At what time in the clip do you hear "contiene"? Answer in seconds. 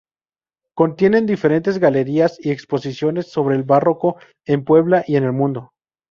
0.75-1.21